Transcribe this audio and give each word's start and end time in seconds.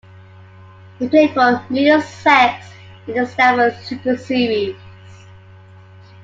He 0.97 1.07
played 1.07 1.35
for 1.35 1.63
Middlesex 1.69 2.71
in 3.05 3.13
the 3.13 3.27
Stanford 3.27 3.75
Super 3.85 4.17
Series. 4.17 4.75